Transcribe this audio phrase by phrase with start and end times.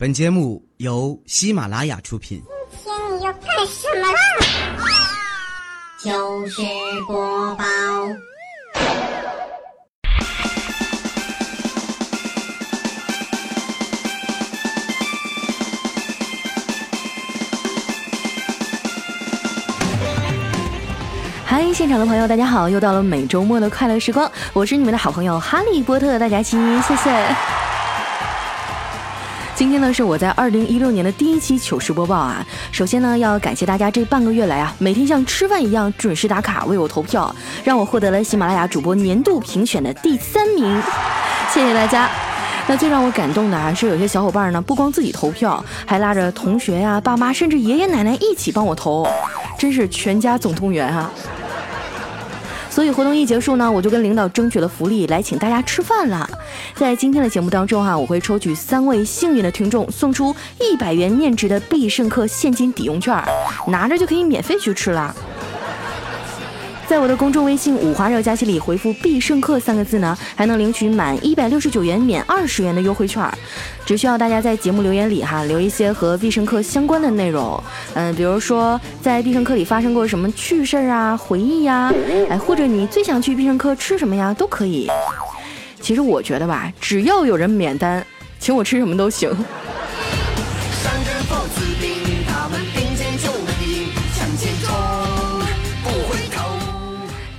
[0.00, 2.40] 本节目由喜马拉雅出品。
[2.84, 4.18] 今天你要干什么啦？
[6.00, 6.62] 就是
[7.08, 7.64] 播报。
[21.44, 22.68] 嗨，现场的朋友，大家好！
[22.68, 27.67] 又到了每周末的快乐时光，我是你们的好朋友哈利波特大家期，谢谢。
[29.58, 32.46] 今天呢是我在二零一六年的第一期糗事播报啊。
[32.70, 40.80] 首先呢要感谢大家这半个月来啊，每天像吃饭一样准时打卡为我投票，让我获得了喜马拉雅主播年度评选的第三名，
[41.52, 42.08] 谢谢大家。
[42.68, 49.08] 那最让我感动的啊是有些小伙伴呢不光自己投票，还拉着同学呀、爸妈甚至爷爷奶奶一起帮我投，
[49.58, 51.10] 真是全家总动员啊！
[52.78, 56.30] 所以活动一结束呢，我就跟领导争取了福利，来请大家吃饭了。
[56.76, 63.20] 在今天的节目当中哈，我会抽取三位幸运的听众，送出一百元面值的必胜客现金抵用券，
[63.66, 65.12] 拿着就可以免费去吃了。
[66.88, 73.22] 在我的公众微信“五花肉加戏”里回复“必胜客”三个字呢，还能领取满一百六十九元免二十元的优惠券。
[73.84, 81.92] 只需要大家在节目留言里哈留一些和必胜客相关的内容，嗯，比如说在必胜客里发生过什么趣事儿啊、回忆呀，
[82.30, 84.90] 哎，或者你最想去必胜客吃什么呀，都可以。
[85.82, 88.02] 其实我觉得吧，只要有人免单，
[88.40, 89.30] 请我吃什么都行。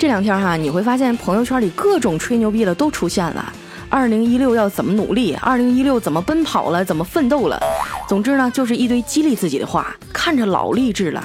[0.10, 3.54] 这两天哈，你会发现朋友圈里各种吹牛逼的都出现了。
[3.90, 5.36] 二零一六要怎么努力？
[5.36, 6.84] 二零一六怎么奔跑了？
[6.84, 7.62] 怎么奋斗了？
[8.08, 11.24] 总之呢，就是一堆激励自己的话，看着老励志了。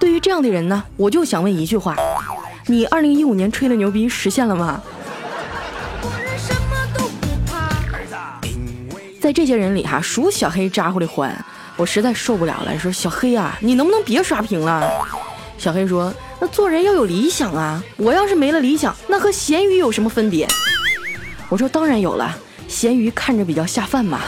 [0.00, 1.94] 对于这样的人呢，我就想问一句话：
[2.66, 4.82] 你二零一五年吹的牛逼实现了吗？
[9.20, 11.32] 在这些人里哈，数小黑咋呼的欢，
[11.76, 14.90] 我实在受不了了，说小黑啊，你能不能别刷屏了？
[15.58, 16.14] 小黑说。
[16.40, 17.82] 那做人要有理想啊！
[17.96, 20.46] 我要是没了理想，那和咸鱼有什么分别？
[21.48, 22.32] 我说当然有了，
[22.68, 24.20] 咸鱼看着比较下饭嘛。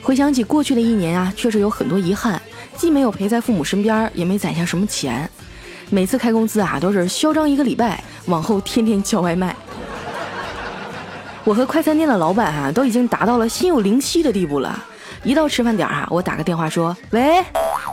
[0.00, 2.40] 回想起过去的一年啊，确实有很多遗憾，
[2.76, 5.28] 既没有陪在父母身边，也没攒下什么钱。
[5.90, 9.56] 每次开工资啊，都是嚣张一个礼拜，往后天天叫外卖。
[11.44, 14.82] 我和快餐店的老板啊，都已经达到了心有灵犀的地步了。
[15.22, 17.44] 一到吃饭点儿啊，我打个电话说：“喂。”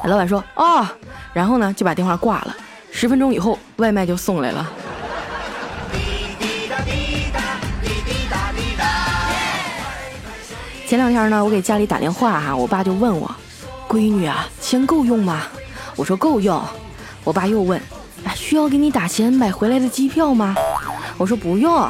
[0.06, 0.88] 老板说：“哦。”
[1.34, 2.56] 然后呢，就把电话挂了。
[2.92, 4.72] 十分钟以后，外卖就送来了。
[10.88, 13.30] 前两天呢，我给家里打电话哈，我爸就问我
[13.90, 15.44] ：“闺女啊，钱够用吗？”
[15.98, 16.62] 我说：“够用。”
[17.26, 17.82] 我爸又问
[18.34, 20.56] ：“需要给你打钱买回来的机票吗？”
[21.18, 21.90] 我说：“不用。”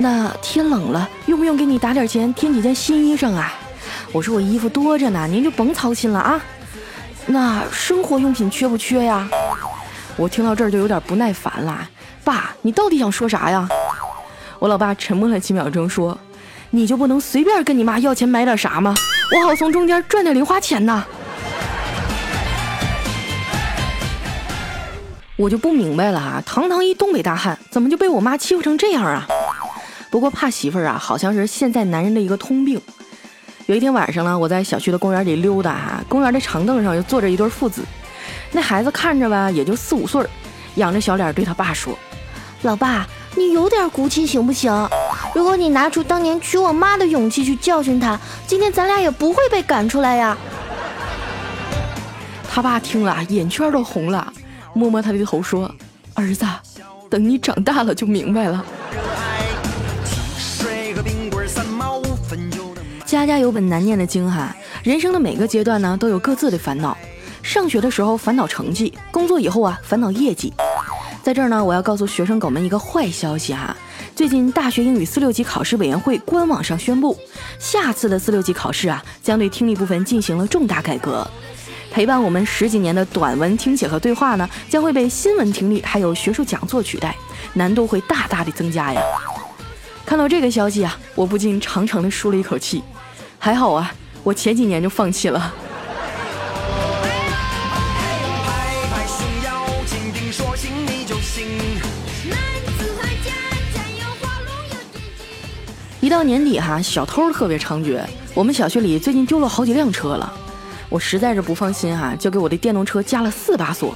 [0.00, 3.52] 那天冷了，用不用给你打点钱添几件新衣裳啊？
[4.12, 6.40] 我说我衣服多着呢，您就甭操心了啊。
[7.26, 9.28] 那生活用品缺不缺呀？
[10.16, 11.88] 我听到这儿就有点不耐烦了。
[12.22, 13.68] 爸，你到底想说啥呀？
[14.60, 16.16] 我老爸沉默了几秒钟，说
[16.70, 18.94] ：“你就不能随便跟你妈要钱买点啥吗？
[19.36, 21.04] 我好从中间赚点零花钱呢。”
[25.36, 29.26] 我就不明白了啊，堂堂一东北大汉，怎么就被我妈欺负成这样啊？
[30.18, 32.80] 不过怕媳妇儿啊，好像是现在男人的一个通病。
[33.66, 37.84] 有一天晚上呢，我在小区的公园里溜达哈，公园的长凳上就坐着一对父子，
[38.50, 40.26] 那孩子看着吧也就四五岁，
[40.74, 41.96] 仰着小脸对他爸说
[42.62, 43.06] ：“老爸，
[43.36, 44.90] 你有点骨气行不行？
[45.36, 50.36] 如果你拿出当年娶我妈的勇气去教训他，今天咱俩也不会被赶出来呀。”
[52.50, 54.32] 他爸听了眼圈都红了，
[54.74, 55.72] 摸摸他的头说
[56.14, 56.44] ：“儿子，
[57.08, 58.66] 等你长大了就明白了。”
[63.08, 64.54] 家家有本难念的经哈，
[64.84, 66.94] 人生的每个阶段呢都有各自的烦恼。
[67.42, 70.52] 上学的时候烦恼成绩，工作以后啊烦恼业绩。
[71.22, 73.74] 在这儿呢，我要告诉学生狗们一个坏消息哈，
[74.14, 77.16] 最近大学英语四六级考试委员会官网上宣布，
[77.58, 81.26] 下次的四六级考试啊将对听力部分进行了重大改革，
[81.90, 87.16] 陪伴我们十几年的短文听写和对话呢将会被新闻听力还有学术讲座取代，
[87.54, 89.00] 难度会大大的增加呀。
[90.04, 92.82] 看到这个消息啊，我不禁长长的舒了一口气。
[93.48, 93.90] 还好啊，
[94.22, 95.54] 我前几年就放弃了。
[105.98, 108.02] 一到年底哈，小偷特别猖獗，
[108.34, 110.30] 我们小区里最近丢了好几辆车了，
[110.90, 113.94] 我实在是不放心哈，就给我的电动车加了四把锁。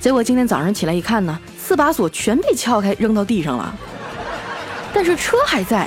[0.00, 3.74] 结果今天早上起来一看呢，四把锁全被撬开扔到地上了。
[4.94, 5.86] 但是车还在。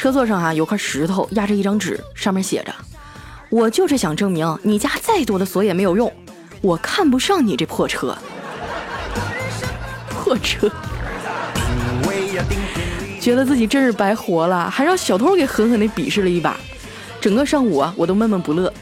[0.00, 2.74] 车座上啊有块石头压着一张纸，上面写着
[3.50, 6.10] ：“我就是想证明你家再多的锁也没有用，
[6.62, 8.16] 我看不上你这破车。
[10.08, 10.70] ”破车，
[13.20, 16.56] 觉得自己真是白活了，还让小偷给狠狠地鄙视了一把。
[17.20, 18.72] 整个上午啊，我都闷闷不乐。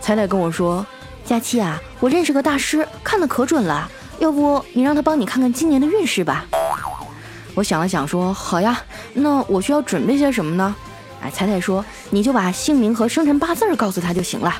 [0.00, 0.84] 彩彩跟我说
[1.24, 3.88] ：“佳期啊，我认识个大师，看的可准了，
[4.18, 6.44] 要不你让他帮你看看今年的运势吧。”
[7.58, 8.80] 我想了想，说好呀，
[9.14, 10.72] 那我需要准备些什么呢？
[11.20, 14.54] 哎，彩彩说你就把姓名和生辰八字告诉他就行了。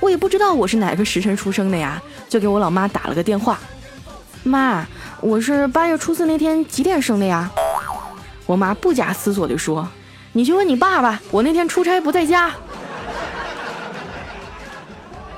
[0.00, 3.56] 我也不知道我是哪个时辰出生的呀，就给我老妈打了个电话。
[4.42, 4.84] 妈，
[5.20, 7.48] 我是八月初四那天几点生的呀？
[8.46, 9.88] 我妈不假思索地说
[10.34, 12.50] ：“你去问你爸爸，我那天出差不在家。”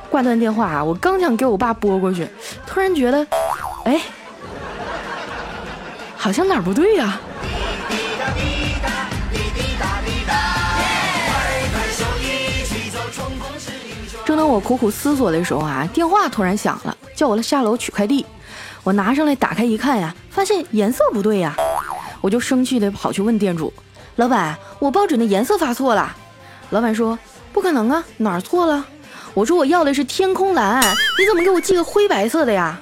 [0.08, 2.26] 挂断电话，我刚想给我爸拨过去，
[2.66, 3.26] 突然觉得，
[3.84, 4.00] 哎。
[6.22, 7.18] 好像哪儿不对呀？
[14.26, 18.26] 正当我苦苦思索的时候啊，电话突然响了，叫我下楼取快递。
[18.84, 21.56] 我拿上来打开一看呀，发现颜色不对呀，
[22.20, 23.72] 我就生气的跑去问店主
[24.16, 26.14] ：“老板，我报纸的颜色发错了。”
[26.68, 27.18] 老板说
[27.50, 28.84] ：“不可能啊，哪儿错了？”
[29.32, 30.82] 我说：“我要的是天空蓝，
[31.18, 32.78] 你怎么给我寄个灰白色的呀？”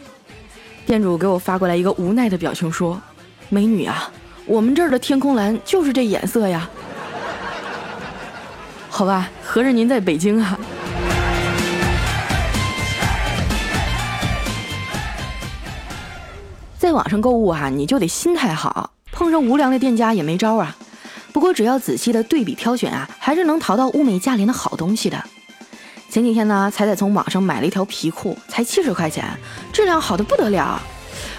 [0.84, 3.00] 店主给我发过来一个无奈的表情说。
[3.50, 4.10] 美女啊，
[4.44, 6.68] 我们这儿的天空蓝就是这颜色呀。
[8.90, 10.58] 好吧，合着您在北京啊。
[16.76, 20.76] 在网上购物啊，你就得心态好，碰上无良的店家也没招啊。
[21.32, 25.22] 不过只要仔细的对比挑选啊，还是能淘到物美价廉的好东西的。
[26.10, 29.24] 前几天呢，彩彩从网上买了一条皮裤，才七十块钱，
[29.72, 30.80] 质量好的不得了。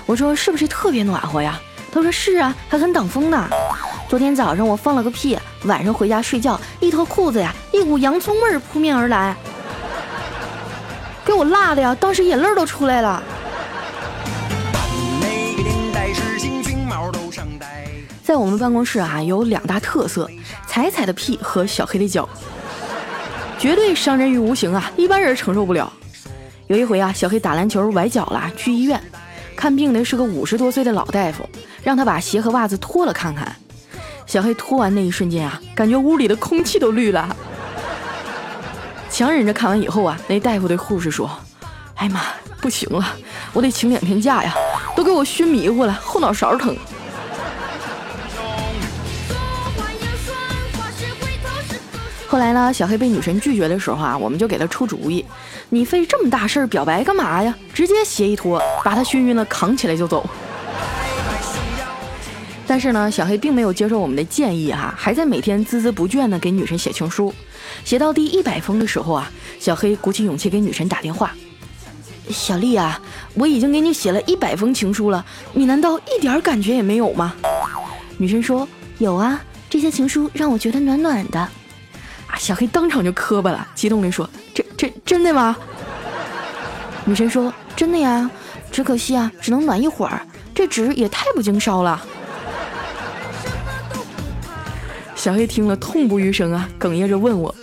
[0.06, 1.60] 我说是不是特别暖和呀？
[1.92, 3.50] 他说是啊，还很挡风呢。
[4.08, 9.36] 昨天早上我放了个屁，晚上回家睡觉一脱裤子呀，一股洋葱味儿扑面而来，
[11.26, 13.22] 给我辣的呀，当时眼泪都出来了。
[18.24, 20.30] 在我们办公室啊，有两大特色：
[20.68, 22.30] 彩彩的屁和小黑的脚，
[23.58, 25.92] 绝对伤人于无形啊，一般人承受不了。
[26.68, 29.02] 有一回啊，小黑打篮球崴脚了，去医院
[29.56, 31.48] 看病的是个五十多岁的老大夫。
[31.90, 33.52] 让他把鞋和袜子脱了看看。
[34.28, 37.36] 小黑脱完那一瞬间啊，感觉屋里的空气都绿了。
[39.10, 41.28] 强忍着看完以后啊，那大夫对护士说
[41.98, 42.22] ：“哎妈，
[42.62, 43.04] 不行了，
[43.54, 44.54] 我得请两天假呀，
[44.96, 46.78] 都给我熏迷糊了，后脑勺疼。”
[52.28, 55.26] 后来呢，小黑被女神拒绝的时候啊，我们就给他出主意
[55.70, 57.56] ：“你费这么大事儿表白干嘛呀？
[57.74, 60.24] 直接鞋一脱，把他熏晕了，扛起来就走。”
[62.70, 67.34] 但是呢，小黑并没有接受我们的建议哈，还在每天孜孜不倦地给女神写情书。
[67.84, 71.34] 写到第一百封的时候啊，小黑鼓起勇气给女神打电话
[72.30, 73.02] ：“小丽啊，
[73.34, 77.34] 我已经给你写了一百封情书了，你难道一点感觉也没有吗？”
[78.20, 78.68] 女神说
[79.00, 81.40] ：“有啊，这些情书让我觉得暖暖的。”
[82.30, 85.58] 啊，小黑当场就磕巴了，激动地说：“这这真的吗？”
[87.04, 88.30] 女神说：“真的呀，
[88.72, 90.22] 只可惜啊，只能暖一会儿，
[90.54, 92.00] 这纸也太不经烧了。”
[95.20, 97.54] 小黑听了痛不欲生啊，哽咽着问我：“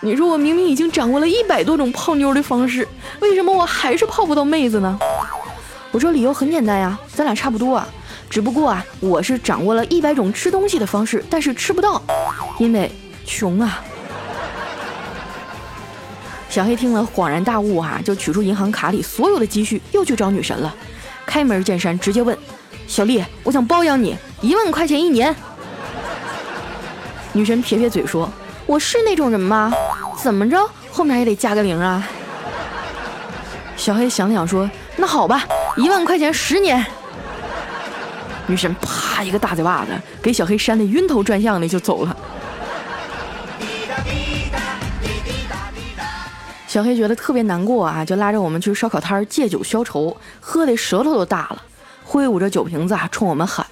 [0.00, 2.86] 你说我明明已经掌握了一百多种泡妞的方式，
[3.18, 4.96] 为什么我还是泡不到妹子呢？”
[5.90, 7.88] 我说理由很简单呀，咱俩差不多啊，
[8.30, 12.00] 只不过啊，我是掌握了一百种吃东西的方式，但是吃不到，
[12.60, 12.88] 因为
[13.24, 13.82] 穷啊。
[16.48, 20.72] 小黑听了恍然大悟啊，就取出银行卡里所有的积蓄，又去找女神了，
[21.26, 22.38] 开门见山直接问
[22.86, 25.34] ：“小丽，我想包养你，一万块钱一年。”
[27.36, 28.26] 女神撇撇嘴说
[28.64, 29.70] ：“我是那种人吗？
[30.16, 30.58] 怎么着，
[30.90, 32.02] 后面也得加个零啊？”
[33.76, 35.44] 小黑想想说：“那好吧，
[35.76, 36.82] 一万块钱十年。”
[38.48, 39.90] 女神啪一个大嘴巴子，
[40.22, 42.16] 给小黑扇的晕头转向的就走了。
[46.66, 51.62] 小黑觉得特别难过啊，就拉着我们去烧烤摊借酒消愁，喝的舌头都大了，
[52.02, 53.66] 挥舞着酒瓶子啊，冲我们喊：“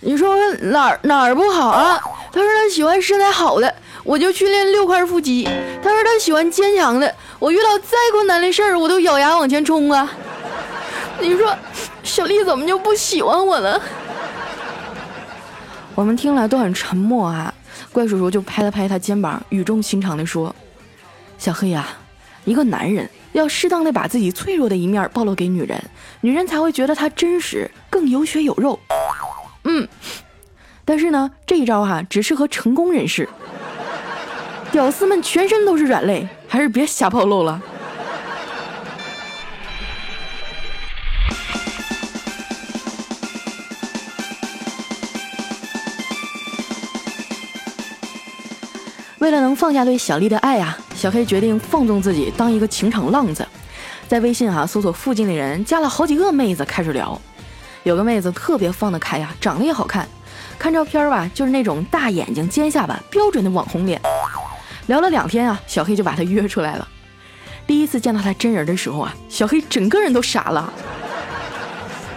[0.00, 2.00] 你说哪儿哪儿不好啊？”
[2.32, 3.74] 他说他喜欢身材好的，
[4.04, 5.48] 我就去练六块腹肌。
[5.82, 10.10] 他说他喜欢坚强的，我遇到再困难的事儿，我都咬牙往前冲啊。
[11.18, 11.56] 你说
[12.02, 13.80] 小丽怎么就不喜欢我呢？
[15.94, 17.52] 我们听了都很沉默啊。
[17.90, 20.54] 怪叔叔就拍了拍他肩膀，语重心长地说
[21.38, 21.88] ：“小黑呀，
[22.44, 25.82] 一个男人要适当的把自己脆弱的一面暴露给女人，
[26.20, 28.78] 女人才会觉得他真实，更有血有肉。”
[29.66, 29.86] 嗯。
[30.84, 33.28] 但是呢，这一招哈只适合成功人士，
[34.70, 37.60] 屌丝们全身都是软肋，还是别瞎暴露了。
[49.18, 53.44] 为了能放下对小丽的爱呀，小黑决定放纵自己，当一个情场浪子。
[54.06, 57.20] 在微信哈搜索附近的人，加了好几个妹子开始聊。
[57.86, 60.08] 有个妹子特别放得开呀，长得也好看，
[60.58, 64.02] 看照片吧，就是那种大眼睛、尖下巴，标准的网红脸。
[64.88, 66.88] 聊了两天啊，小黑就把她约出来了。
[67.64, 70.72] 第一次见到她真人的时候啊，小黑整个人都傻了。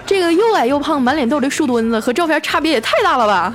[0.08, 3.54] 这个又矮又胖、满脸痘的树墩子和照片差别也太大了吧！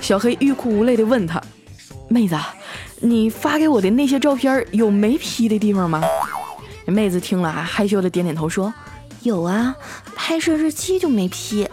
[0.00, 1.42] 小黑欲哭无泪地问她
[2.06, 2.38] ：“妹子，
[3.00, 6.00] 你发给我的那些照片有没 P 的地方吗？”
[6.86, 8.72] 妹子听了啊，害羞的点点头说
[9.26, 9.74] ：“有啊，
[10.14, 11.68] 拍摄日期就没批。”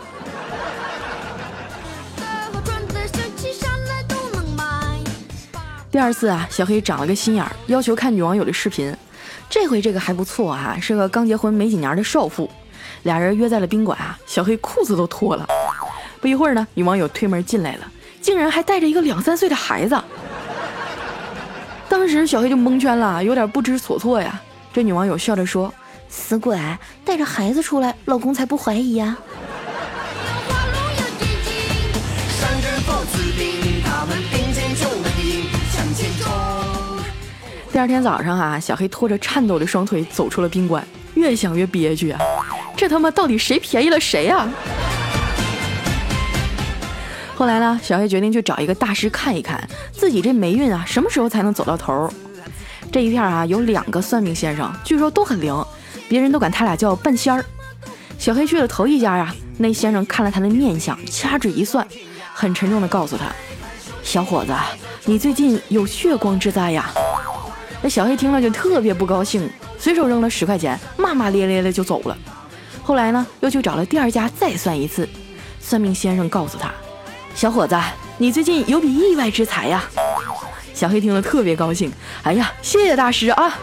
[5.92, 8.92] 第二次啊，小黑长了个心眼儿，要求看女网友的视频。
[9.48, 12.50] 这回这个还不错啊，是个刚结婚没几年的少妇。
[13.04, 15.48] 俩人约在了宾馆啊，小黑裤子都脱了。
[16.20, 17.88] 不一会儿呢，女网友推门进来了。
[18.20, 20.02] 竟然还带着一个两三岁的孩子，
[21.88, 24.42] 当时小黑就蒙圈了，有点不知所措呀。
[24.74, 25.72] 这女网友笑着说
[26.16, 26.56] ：“死鬼，
[27.04, 29.18] 带着孩子出来，老公才不怀疑呀。”
[37.72, 42.22] 第二天早上啊，小黑拖着颤抖的双腿走出了宾馆，越想越憋屈啊，
[42.78, 44.48] 这他妈到底谁便宜了谁啊？
[47.34, 52.08] 后来呢，小黑决定去找一个大师看一看自己这霉运啊，什么时候才能走到头？
[52.92, 55.52] 这一片啊，有两个算命先生，据说都很灵，
[56.08, 57.44] 别人都管他俩叫半仙儿。
[58.18, 61.86] 小黑去了头一家呀，那先生看了他的面相，掐指一算，
[62.34, 63.26] 很沉重的告诉他
[64.04, 64.54] ：“小伙子，
[65.06, 66.90] 你最近有血光之灾呀。”
[67.82, 72.18] 那小黑听了就特别不高兴，随手扔了十块钱，骂骂咧咧的就走了。
[72.82, 75.08] 后来呢，又去找了第二家再算一次，
[75.60, 76.72] 算命先生告诉他。
[77.36, 77.78] 小伙子，
[78.18, 79.84] 你最近有笔意外之财呀！
[80.74, 81.92] 小黑听了特别高兴，
[82.24, 83.60] 哎呀，谢谢大师啊！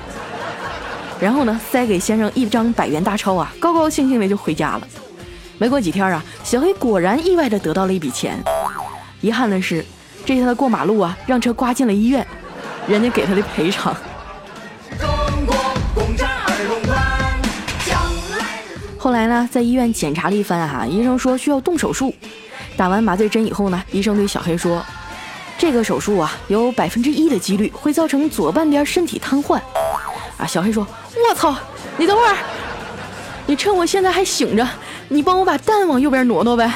[1.20, 4.88] 然后呢，塞给先生一张百元大钞啊，高高兴兴的就回家了。
[5.58, 8.42] 没过几天啊，小黑果然意外的得到了一笔钱。
[9.20, 9.84] 遗憾的是，
[10.24, 12.26] 这次他过马路啊，让车刮进了医院，
[12.88, 13.94] 人家给他的赔偿。
[18.96, 22.14] 后来呢，在医院检查了一番哈，医生说需要动手术。
[22.76, 24.82] 打完麻醉针以后呢，医生对小黑说
[25.58, 29.60] ：“这个手术啊，有百分之一的几率会造成左半边身体瘫痪。”
[30.38, 30.86] 啊，小黑说
[31.16, 31.56] ：“我操，
[31.96, 32.36] 你等会儿，
[33.46, 34.66] 你趁我现在还醒着，
[35.08, 36.72] 你帮我把蛋往右边挪挪呗。”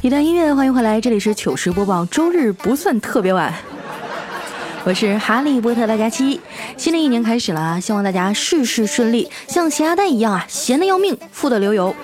[0.00, 3.54] 一段音乐，欢迎回来，这里是糗事播报，周日不算特别晚。
[4.84, 6.40] 我是哈利波特大家期，
[6.76, 11.94] 新的一年开始了，希望大家事事顺利，像咸鸭蛋一样啊，咸的要命，富的流油。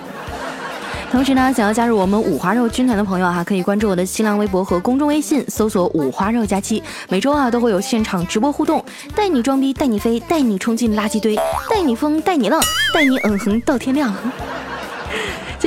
[1.11, 8.81] 同时呢，想要加入我们五花肉军团的朋友哈，可以关注我的新浪微博和公众微信，搜索五花肉假期，每周啊都会有现场直播互动，
[9.13, 11.35] 带你装逼，带你飞，带你冲进垃圾堆，
[11.69, 12.61] 带你疯，带你浪，
[12.93, 14.15] 带你嗯哼到天亮。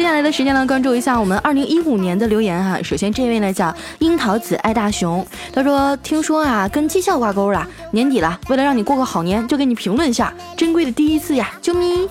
[0.03, 2.77] 接下来的时间呢，关注一下我们二零一五年的留言哈。
[2.83, 12.09] 首先这位呢叫樱桃子爱大熊，他说听说啊跟绩效挂钩了，年底了，为了让你过个好年，就给你评论下，珍贵的第一次呀，救命！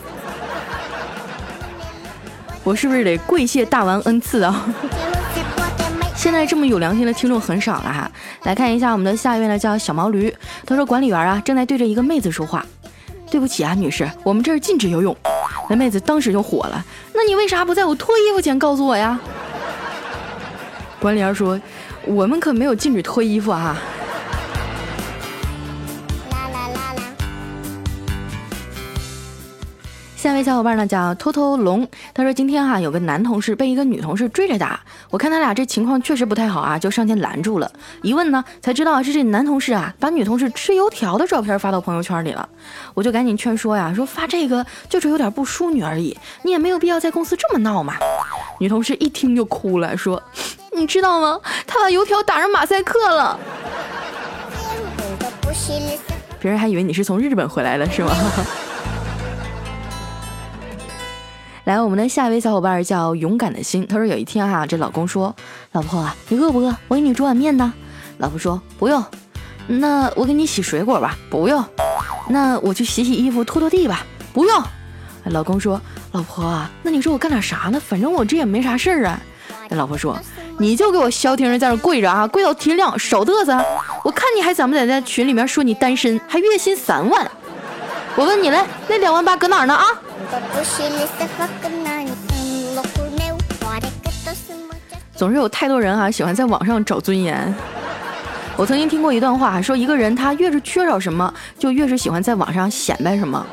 [2.64, 4.74] 我是不是得跪谢大王恩赐啊？
[6.16, 8.10] 现在这么有良心的听众很少了哈。
[8.44, 10.34] 来看一下我们的下一位呢叫小毛驴，
[10.66, 12.66] 他说管理员啊正在对着一个妹子说话，
[13.30, 15.14] 对不起啊女士，我们这儿禁止游泳。
[15.72, 19.18] 那妹子当时就火了，那你为啥不在我脱衣服前告诉我呀？
[21.00, 21.58] 管理员说，
[22.06, 23.78] 我们可没有禁止脱衣服啊。
[30.22, 37.72] 下一位小伙伴呢叫偷偷龙，他说今天哈有个男同事被一个女同事追着打，我看他俩这情况确实不太好啊，就上前拦住了。
[38.04, 42.48] 一问呢，才知道是这男同事啊把女同事吃油条的照片发到朋友圈里了。
[42.94, 47.96] 我就赶紧劝说呀，说发这个就是有点不淑女而已，你也没有必要在公司这么闹嘛。
[48.60, 50.22] 女同事一听就哭了，说
[50.78, 51.40] 你知道吗？
[51.66, 53.40] 他把油条打上马赛克了。
[56.40, 58.12] 别人还以为你是从日本回来的是吗？
[61.66, 65.36] 来，我们的下一位小伙伴叫勇敢的心，他说有一天哈，这老公说，
[65.74, 66.76] 老婆啊，你饿不饿？
[66.88, 67.72] 我给你煮碗面呢。
[68.18, 69.04] 老婆说不用。
[69.68, 71.64] 那我给你洗水果吧，不用。
[72.28, 74.04] 那我去洗洗衣服、拖拖地吧，
[74.34, 74.64] 不用。
[75.26, 75.80] 老公说，
[76.14, 77.80] 老婆啊，那你说我干点啥呢？
[77.80, 79.22] 反正我这也没啥事儿啊。
[79.70, 80.18] 那老婆说，
[80.58, 83.64] 你就给我消停着在这跪着啊，跪到天亮，少嘚瑟。
[84.04, 87.32] 我看你还怎么在在群里面说你单身，还月薪三万。
[88.16, 89.86] 我问你嘞，那两万八搁哪儿呢啊？
[95.16, 97.54] 总是有太多人啊喜欢在网上找尊严。
[98.58, 103.46] 我曾经听过一段话，说一个人他越是缺少什么，就越是喜欢在网上显摆什么。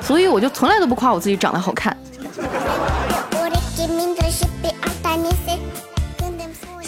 [0.00, 1.96] 所以我就从来都不夸我自己长得好看。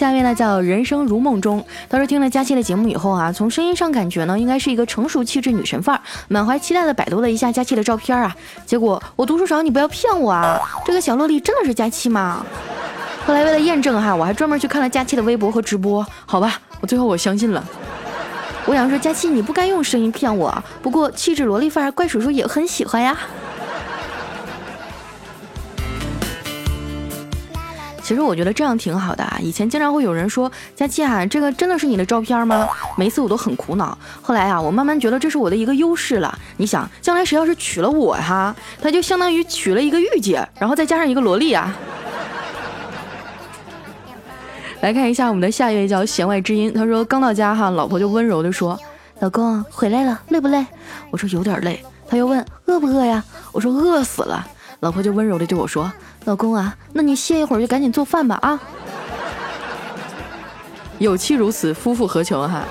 [0.00, 12.42] 下面呢叫人生如梦中，他说听了佳期的节目以后啊，从声音上感觉呢，应该是一个成熟气质女神范儿，满怀期待的百度了一下佳期的照片啊，结果我读书少，你不要骗我啊， 这个小萝莉真的是佳期吗？
[13.26, 17.62] 后来为了验证哈，我还专门去看了佳期的微博和直播，好吧，我最后我相信了。
[18.64, 23.18] 我想说佳期你不该用声音骗我，不过气质萝莉范儿怪叔叔也很喜欢呀。
[28.10, 29.38] 其实我觉得这样挺好的啊！
[29.40, 32.68] 以前经常会有人说佳期啊，这个真的是你的照片吗？
[32.96, 33.96] 每次我都很苦恼。
[34.20, 36.36] 后来啊，我慢慢觉得这是我的一个优势了。
[36.56, 38.52] 你想，将来谁要是娶了我哈，
[38.82, 41.72] 他就相当于娶了一个御姐，然后再加上一个萝莉啊。
[44.82, 48.76] 来看一下我们的下一位叫弦外之音，他说刚到家哈，老婆就温柔的说
[49.22, 50.66] ：“老公回来了，累不累？”
[51.12, 51.80] 我说有点累。
[52.08, 53.22] 他又问饿不饿呀？
[53.52, 54.44] 我说饿死了。
[54.80, 55.92] 老婆就温柔的对我说。
[56.24, 58.60] 老公啊，那你歇一会儿就赶紧做饭吧啊！
[60.98, 62.62] 有妻如此，夫复何求哈？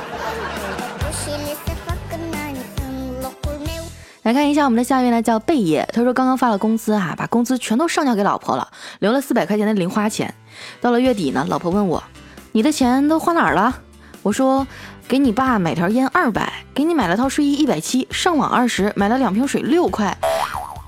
[4.24, 10.34] 来看一下我们的下一位呢，叫贝爷，他说刚刚发了工资哈，把工资全都上交给老婆了，留了四百块钱的零花钱。
[10.80, 12.04] 到了月底呢，老婆问我，
[12.52, 13.76] 你的钱都花哪儿了？
[14.22, 14.68] 我说
[15.08, 20.16] 给你爸买条烟二百，给你买了套睡衣一百七，上网二十，买了两瓶水六块。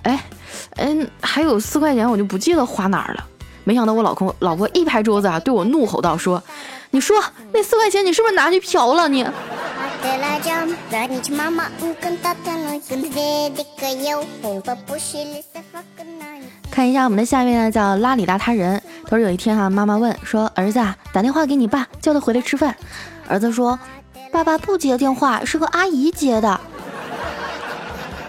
[0.04, 0.24] 哎。
[0.82, 3.24] 嗯，还有四块钱，我就不记得花哪儿了。
[3.64, 6.42] 没想到我老公老婆一拍桌子啊，对我怒吼道：“说，
[6.90, 9.24] 你说那四块钱你是不是拿去嫖了你？”
[16.72, 18.82] 看一下我们的下面呢，叫拉里邋遢人。
[19.04, 22.76] 他说有一天哈，妈妈问说：“儿子啊，打电话给你爸，叫他回来吃饭。”
[23.30, 23.78] 儿子说
[24.34, 26.60] ：“爸爸不接电话，是个阿姨接的。”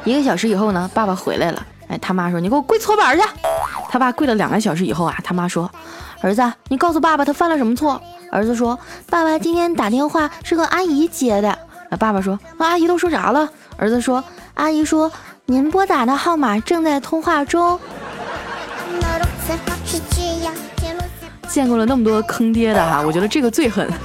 [0.05, 1.67] 一个小时以后呢，爸爸回来了。
[1.93, 3.23] 哎，他妈说你给我跪搓板去。
[3.91, 5.71] 他爸跪了两个小时以后啊，他妈说，
[6.23, 8.01] 儿子，你告诉爸爸他犯了什么错。
[8.31, 8.79] 儿子说，
[9.11, 11.59] 爸爸今天打电话是个阿姨接的。
[11.99, 13.47] 爸爸说，阿姨都说啥了？
[13.77, 14.25] 儿子说，
[14.55, 15.13] 阿姨说
[15.45, 17.79] 您拨打的号码正在通话中。
[21.47, 23.87] 见过了那么多坑爹的哈，我觉得这个最狠。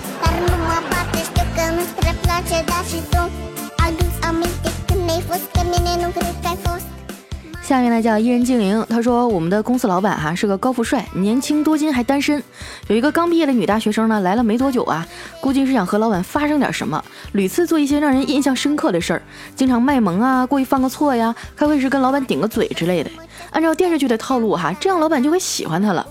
[7.67, 12.41] 下面呢叫伊人精灵，他说我们的公司老板哈是个高富帅，年轻多金还单身。
[12.87, 15.05] 有一个刚毕业的女大学生呢来了没多久啊，
[15.41, 17.03] 估计是想和老板发生点什么，
[17.33, 19.21] 屡次做一些让人印象深刻的事儿，
[19.53, 23.11] 经常卖萌啊，故意犯个错呀，开会时跟老板顶个嘴之类的。
[23.51, 26.07] 按照电视剧的套路哈，这样老板就会喜欢他了。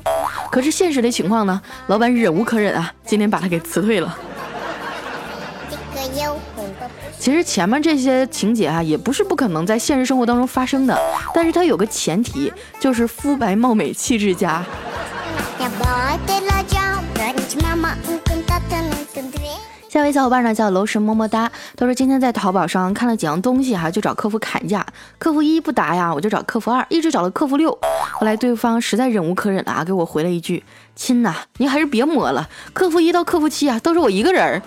[0.51, 4.15] 可是现实的情况呢，老板忍无可忍啊，今天把他给辞退了。
[5.71, 6.39] 这个哟
[7.19, 10.99] 其实前面这些情节啊，也不是不可能在现实生活当中发生的，
[11.35, 14.65] 但是它有个前提，就是肤白貌美、气质佳。
[19.89, 24.85] 下位小伙伴呢叫楼神么么哒，他说今天在淘宝上看了几样东西哈，就找客服砍价，
[25.19, 27.71] 客服一不答呀，我就找客服二，一直找了客服六，
[28.13, 30.63] 后来对方实在忍无可忍了啊，给我回了一句：
[30.95, 34.63] 亲呐，您还是别磨了，客服一到客服七啊，都是我一个人儿。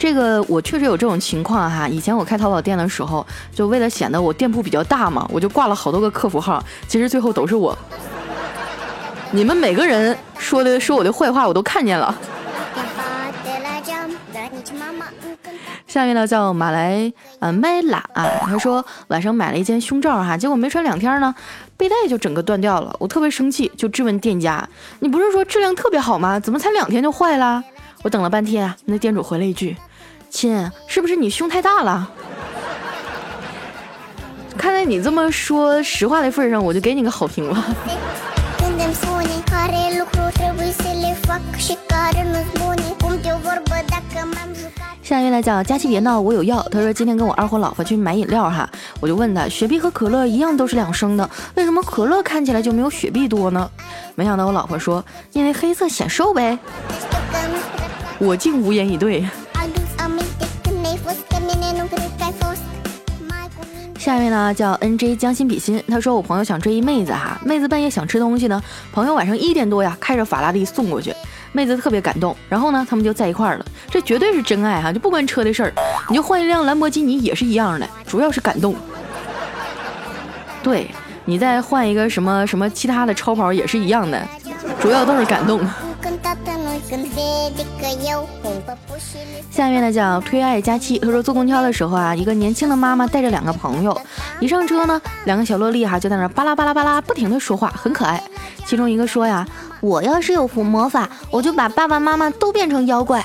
[0.00, 7.76] 这个我确实有这种情况哈，以前我开淘宝店的时候，就为了显得我店铺比较大嘛，我就挂了好多个客服号，其实最后都是我。
[9.30, 12.16] 你们每个人说的说我的坏话，我都看见了。
[15.86, 21.34] 下面呢叫马来呃麦拉啊，他说晚上买了一件胸罩哈，结果没穿两天呢，
[21.76, 24.66] 背带就整个断掉了，我特别生气，就质问店家，
[25.00, 26.40] 你不是说质量特别好吗？
[26.40, 27.62] 怎么才两天就坏了？
[28.02, 29.76] 我等了半天啊，那店主回了一句。
[30.30, 32.08] 亲，是不是你胸太大了？
[34.56, 37.64] 看在你这么说实话的份上，我就给你个好评吧。
[45.02, 46.62] 下一位呢叫佳琪别闹，我有药。
[46.70, 53.68] 他说今天跟我二货老婆去买饮料哈，我就问他，雪碧和可乐一样都是两升的，为什么可乐看起来就没有雪碧多呢？
[54.14, 56.56] 没想到我老婆说，因为黑色显瘦呗。
[58.18, 59.26] 我竟无言以对。
[63.98, 68.60] 下一位呢叫 N J 将心比心，他说我朋友想追一妹子哈，妹子半夜想吃东西呢，
[68.92, 71.14] 朋友晚上一点多呀开着法拉利送过去，
[71.52, 75.72] 妹子特别感动，然后呢他们就在一块儿了，这绝对是真爱哈，就不关车的事儿，
[76.08, 78.74] 你就换一辆兰博基尼也是一样的，主要是感动。
[80.62, 80.90] 对
[81.26, 84.26] 你再换一个什么什么其他的超跑也是一样的，
[84.80, 85.60] 主要都是感动。
[89.50, 93.98] 下面呢叫推爱佳期，他说坐公交的时候啊，一个年轻的妈妈带着两个朋友，
[94.40, 98.22] 一上车呢，两个小萝莉哈就在那巴拉巴拉巴拉不停的说话，很可爱。
[98.64, 99.46] 其中一个说呀，
[99.80, 103.24] 我要是有魔魔法，我就把爸爸妈妈都变成妖怪。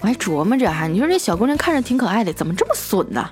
[0.00, 3.30] 我还琢磨着哈，你说这小姑娘看着挺可爱的，怎么这么损呢？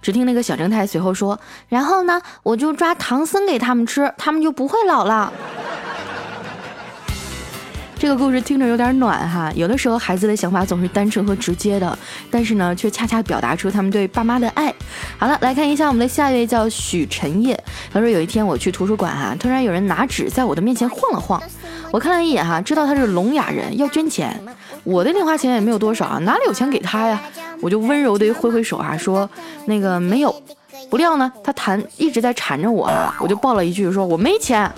[0.00, 5.32] 只听那个小正太随后说，然后呢，我就抓唐僧给他们吃，他们就不会老了。
[8.02, 11.96] 这个故事听着有点暖哈，有的时候孩子的想法总是单纯和直接的，
[12.32, 14.74] 但是呢，却恰恰表达出他们对爸妈的爱。
[15.16, 17.56] 好了，来看一下我们的下一位叫许晨烨，
[17.92, 21.40] 他说有一天我去图书馆哈，突然有人拿纸在我的面前晃了晃，
[21.92, 24.36] 我看了一眼哈，知道他是聋哑人要捐钱，
[24.82, 27.22] 我的零花钱也没有多少啊，哪里有钱给他呀？
[27.60, 29.30] 我就温柔的挥挥手啊，说
[29.66, 30.42] 那个没有。
[30.90, 34.68] 不料呢，他弹一直在缠着我啊，我就报了一句说我没钱。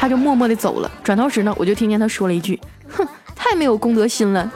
[0.00, 0.90] 他就默默地走了。
[1.04, 2.58] 转头时呢，我就听见他说了一句
[2.88, 4.50] ：“哼，太没有公德心了。”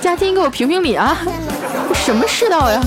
[0.00, 1.16] 佳期，你给我评评理啊！
[1.94, 2.82] 什么世道呀？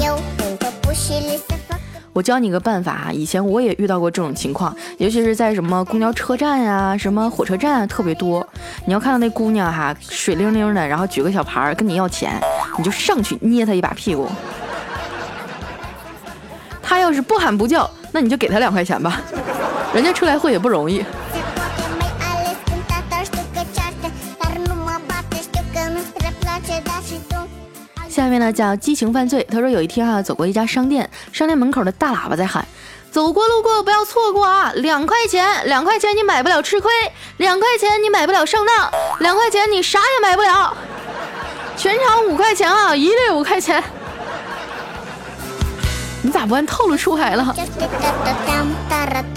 [2.12, 3.12] 我教你个办法啊！
[3.13, 8.45] 以前我也遇到过这种情况，尤其是在什么公交车站呀、什么火车站啊，特别多。
[8.86, 12.41] 你要看到那姑娘哈，水灵灵的，然后举个小牌跟你要钱，
[12.78, 14.28] 你就上去捏她一把屁股。
[16.84, 19.21] 她要是不喊不叫，那你就给她两块钱吧。
[19.95, 21.05] 人家出来混也不容易。
[28.10, 29.47] 下面呢叫激情犯罪。
[29.49, 32.65] 他说有一天啊，走过一家商店，商店门口的大喇叭在喊
[33.10, 34.73] ：“走过路过不要错过啊！
[34.75, 36.91] 两块钱，两块钱你买不了吃亏，
[37.38, 40.75] 两块钱你买不了上当，两块钱你啥也买不了。
[41.77, 43.81] 全场五块钱啊，一律五块钱。”
[46.21, 47.55] 你咋不按套路出牌了？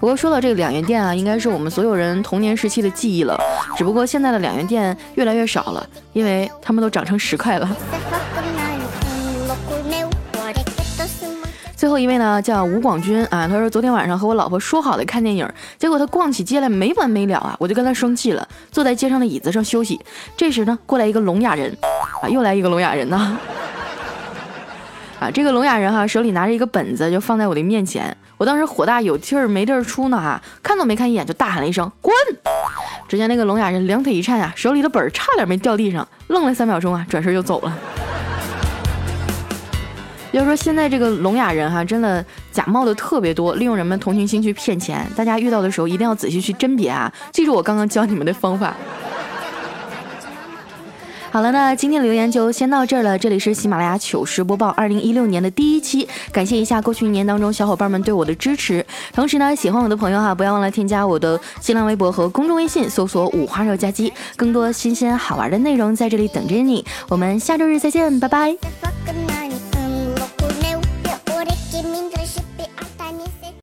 [0.00, 3.38] 不过说到这个两元店啊，应该是我们所有人童年时期的记忆了。
[3.76, 7.68] 只不过现在的两元店越来越少了，因为他们都涨成十块了。
[11.76, 15.46] 最后一位呢，叫吴广军啊，他说昨天晚上和我老婆说好的看电影，
[15.78, 20.00] 结果他逛起街来没完没了啊，我就跟他生气了，坐在街上的椅子上休息。
[20.34, 21.76] 这时呢，过来一个聋哑人
[22.22, 23.38] 啊，又来一个聋哑人呢。
[25.20, 28.16] 啊，这个聋哑人哈，手里拿着一个本子，就放在我的面前。
[28.40, 32.10] 我当时火大有气儿没地儿出呢哈，看都没看一眼就大喊了一声“滚”。
[33.06, 37.78] 只见那个聋哑人两腿一颤啊，手里的本儿差点没掉地上，愣了三秒钟啊，转身就走了。
[40.32, 45.06] 要说现在这个聋哑人哈，真的假冒的特别多，利用人们同情心去骗钱。
[45.14, 48.74] 大家遇到的时候一定要仔细去甄别啊，记住我刚刚教你们的方法。
[51.32, 53.16] 好了，那今天留言就先到这儿了。
[53.16, 56.08] 这里是喜马拉雅糗事播报，二零一六年的第一期。
[56.32, 58.84] 感谢一下过去一年当中小伙伴们对我的支持。
[59.12, 66.84] 同时呢，喜欢我的朋友哈，不要忘了添加我的新浪微博和公众微信，搜索五花肉加鸡，更多新鲜好玩的内容在这里等着你。
[67.08, 68.56] 我们下周日再见，拜拜。